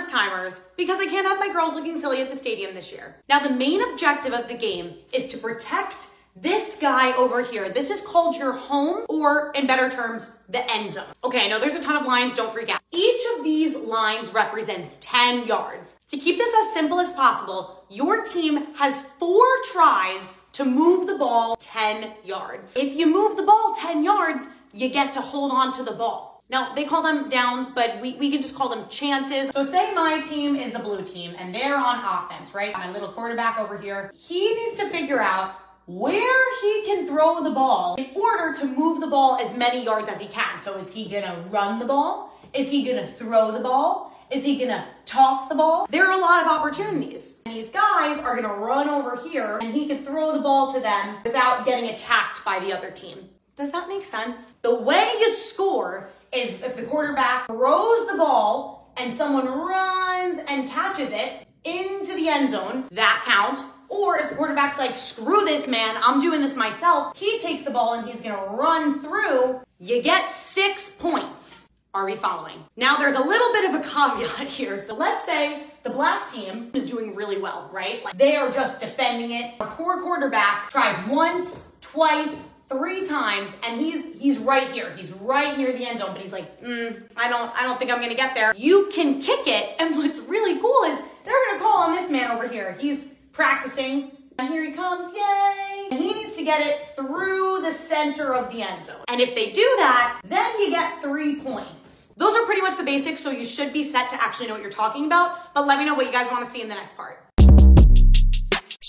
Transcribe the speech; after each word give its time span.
first 0.00 0.10
timers 0.10 0.62
because 0.76 0.98
I 0.98 1.06
can't 1.06 1.26
have 1.26 1.38
my 1.38 1.52
girls 1.52 1.74
looking 1.74 1.98
silly 1.98 2.22
at 2.22 2.30
the 2.30 2.36
stadium 2.36 2.74
this 2.74 2.90
year. 2.90 3.16
Now, 3.28 3.40
the 3.40 3.50
main 3.50 3.82
objective 3.92 4.32
of 4.32 4.48
the 4.48 4.54
game 4.54 4.94
is 5.12 5.26
to 5.28 5.38
protect 5.38 6.06
this 6.34 6.78
guy 6.80 7.12
over 7.16 7.42
here. 7.42 7.68
This 7.68 7.90
is 7.90 8.00
called 8.00 8.36
your 8.36 8.52
home, 8.52 9.04
or 9.10 9.52
in 9.54 9.66
better 9.66 9.90
terms, 9.90 10.30
the 10.48 10.70
end 10.72 10.90
zone. 10.92 11.04
Okay, 11.22 11.44
I 11.44 11.48
know 11.48 11.60
there's 11.60 11.74
a 11.74 11.82
ton 11.82 11.96
of 11.96 12.06
lines, 12.06 12.34
don't 12.34 12.52
freak 12.52 12.70
out. 12.70 12.80
Each 12.92 13.20
of 13.36 13.44
these 13.44 13.76
lines 13.76 14.32
represents 14.32 14.96
10 15.02 15.46
yards. 15.46 16.00
To 16.08 16.16
keep 16.16 16.38
this 16.38 16.54
as 16.62 16.72
simple 16.72 16.98
as 16.98 17.12
possible, 17.12 17.84
your 17.90 18.24
team 18.24 18.72
has 18.76 19.02
four 19.02 19.44
tries 19.72 20.32
to 20.52 20.64
move 20.64 21.08
the 21.08 21.18
ball 21.18 21.56
10 21.56 22.12
yards. 22.24 22.74
If 22.74 22.94
you 22.94 23.06
move 23.06 23.36
the 23.36 23.42
ball 23.42 23.74
10 23.78 24.02
yards, 24.02 24.48
you 24.72 24.88
get 24.88 25.12
to 25.14 25.20
hold 25.20 25.52
on 25.52 25.72
to 25.74 25.82
the 25.82 25.92
ball. 25.92 26.39
Now, 26.50 26.74
they 26.74 26.84
call 26.84 27.02
them 27.02 27.28
downs, 27.28 27.68
but 27.68 28.00
we, 28.00 28.16
we 28.16 28.28
can 28.28 28.42
just 28.42 28.56
call 28.56 28.68
them 28.68 28.88
chances. 28.88 29.50
So 29.50 29.62
say 29.62 29.94
my 29.94 30.20
team 30.20 30.56
is 30.56 30.72
the 30.72 30.80
blue 30.80 31.04
team 31.04 31.36
and 31.38 31.54
they're 31.54 31.76
on 31.76 32.00
offense, 32.04 32.54
right? 32.54 32.72
My 32.72 32.90
little 32.90 33.12
quarterback 33.12 33.58
over 33.58 33.78
here. 33.78 34.10
He 34.16 34.52
needs 34.54 34.76
to 34.80 34.88
figure 34.88 35.22
out 35.22 35.54
where 35.86 36.60
he 36.60 36.82
can 36.86 37.06
throw 37.06 37.44
the 37.44 37.50
ball 37.50 37.94
in 37.96 38.10
order 38.16 38.52
to 38.58 38.66
move 38.66 39.00
the 39.00 39.06
ball 39.06 39.38
as 39.40 39.56
many 39.56 39.84
yards 39.84 40.08
as 40.08 40.20
he 40.20 40.26
can. 40.26 40.60
So 40.60 40.76
is 40.76 40.92
he 40.92 41.08
gonna 41.08 41.44
run 41.50 41.78
the 41.78 41.84
ball? 41.84 42.36
Is 42.52 42.68
he 42.68 42.84
gonna 42.84 43.06
throw 43.06 43.52
the 43.52 43.60
ball? 43.60 44.12
Is 44.28 44.44
he 44.44 44.58
gonna 44.58 44.88
toss 45.04 45.48
the 45.48 45.54
ball? 45.54 45.86
There 45.88 46.04
are 46.04 46.18
a 46.18 46.20
lot 46.20 46.42
of 46.42 46.48
opportunities. 46.48 47.40
And 47.46 47.54
these 47.54 47.68
guys 47.68 48.18
are 48.18 48.34
gonna 48.34 48.54
run 48.54 48.88
over 48.88 49.16
here 49.16 49.58
and 49.62 49.72
he 49.72 49.86
can 49.86 50.04
throw 50.04 50.32
the 50.32 50.40
ball 50.40 50.72
to 50.72 50.80
them 50.80 51.18
without 51.24 51.64
getting 51.64 51.90
attacked 51.90 52.44
by 52.44 52.58
the 52.58 52.72
other 52.72 52.90
team. 52.90 53.28
Does 53.56 53.72
that 53.72 53.88
make 53.88 54.04
sense? 54.04 54.54
The 54.62 54.74
way 54.74 55.12
you 55.20 55.30
score 55.30 56.08
is 56.32 56.62
if 56.62 56.76
the 56.76 56.82
quarterback 56.82 57.46
throws 57.46 58.06
the 58.10 58.16
ball 58.16 58.92
and 58.96 59.12
someone 59.12 59.46
runs 59.46 60.40
and 60.48 60.68
catches 60.68 61.10
it 61.12 61.46
into 61.64 62.14
the 62.14 62.28
end 62.28 62.50
zone, 62.50 62.86
that 62.92 63.22
counts. 63.26 63.62
Or 63.88 64.18
if 64.18 64.28
the 64.30 64.36
quarterback's 64.36 64.78
like, 64.78 64.96
screw 64.96 65.44
this 65.44 65.66
man, 65.66 65.96
I'm 66.02 66.20
doing 66.20 66.40
this 66.40 66.54
myself, 66.54 67.16
he 67.16 67.40
takes 67.40 67.62
the 67.62 67.70
ball 67.70 67.94
and 67.94 68.08
he's 68.08 68.20
gonna 68.20 68.56
run 68.56 69.00
through, 69.00 69.60
you 69.80 70.00
get 70.00 70.30
six 70.30 70.90
points. 70.90 71.68
Are 71.92 72.06
we 72.06 72.14
following? 72.14 72.64
Now 72.76 72.98
there's 72.98 73.16
a 73.16 73.20
little 73.20 73.52
bit 73.52 73.74
of 73.74 73.80
a 73.80 73.88
caveat 73.88 74.46
here. 74.56 74.78
So 74.78 74.94
let's 74.94 75.24
say 75.24 75.64
the 75.82 75.90
black 75.90 76.30
team 76.30 76.70
is 76.72 76.86
doing 76.86 77.16
really 77.16 77.38
well, 77.38 77.68
right? 77.72 78.04
Like 78.04 78.16
they 78.16 78.36
are 78.36 78.48
just 78.52 78.80
defending 78.80 79.32
it. 79.32 79.54
A 79.58 79.66
poor 79.66 80.00
quarterback 80.00 80.70
tries 80.70 80.96
once, 81.08 81.66
twice, 81.80 82.48
three 82.70 83.04
times, 83.04 83.56
and 83.64 83.80
he's 83.80 84.18
he's 84.18 84.38
right 84.38 84.70
here. 84.70 84.94
He's 84.96 85.12
right 85.12 85.58
near 85.58 85.72
the 85.72 85.84
end 85.84 85.98
zone, 85.98 86.12
but 86.12 86.22
he's 86.22 86.32
like, 86.32 86.62
mm, 86.62 87.02
I 87.16 87.28
don't 87.28 87.52
I 87.54 87.64
don't 87.64 87.78
think 87.78 87.90
I'm 87.90 88.00
gonna 88.00 88.14
get 88.14 88.34
there. 88.34 88.54
You 88.56 88.90
can 88.94 89.20
kick 89.20 89.46
it, 89.46 89.76
and 89.80 89.96
what's 89.96 90.18
really 90.18 90.58
cool 90.60 90.84
is 90.84 91.00
they're 91.24 91.34
gonna 91.48 91.60
call 91.60 91.82
on 91.82 91.92
this 91.92 92.10
man 92.10 92.30
over 92.30 92.48
here. 92.48 92.76
He's 92.78 93.14
practicing. 93.32 94.12
And 94.38 94.48
here 94.48 94.64
he 94.64 94.72
comes, 94.72 95.14
yay! 95.14 95.88
And 95.90 96.00
he 96.00 96.14
needs 96.14 96.34
to 96.36 96.44
get 96.44 96.66
it 96.66 96.96
through 96.96 97.60
the 97.60 97.72
center 97.72 98.34
of 98.34 98.50
the 98.50 98.62
end 98.62 98.82
zone. 98.82 99.04
And 99.08 99.20
if 99.20 99.34
they 99.34 99.52
do 99.52 99.74
that, 99.76 100.18
then 100.24 100.58
you 100.60 100.70
get 100.70 101.02
three 101.02 101.36
points. 101.40 102.14
Those 102.16 102.34
are 102.36 102.46
pretty 102.46 102.62
much 102.62 102.78
the 102.78 102.84
basics, 102.84 103.22
so 103.22 103.30
you 103.30 103.44
should 103.44 103.70
be 103.74 103.82
set 103.82 104.08
to 104.08 104.22
actually 104.22 104.46
know 104.46 104.54
what 104.54 104.62
you're 104.62 104.70
talking 104.70 105.04
about. 105.04 105.52
But 105.52 105.66
let 105.66 105.78
me 105.78 105.84
know 105.84 105.94
what 105.94 106.06
you 106.06 106.12
guys 106.12 106.30
want 106.30 106.42
to 106.46 106.50
see 106.50 106.62
in 106.62 106.70
the 106.70 106.74
next 106.74 106.96
part. 106.96 107.18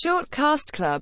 Short 0.03 0.31
Cast 0.31 0.73
Club 0.73 0.99